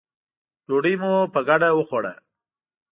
ډوډۍ 0.67 0.95
مو 1.01 1.11
په 1.33 1.39
ګډه 1.49 1.69
وخوړه. 1.73 2.13